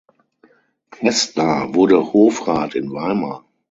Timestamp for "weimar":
2.91-3.45